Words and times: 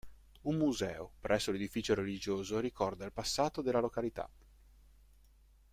Un 0.41 0.57
museo, 0.57 1.11
presso 1.19 1.51
l'edificio 1.51 1.93
religioso 1.93 2.59
ricorda 2.59 3.05
il 3.05 3.11
passato 3.11 3.61
della 3.61 3.79
località. 3.79 4.27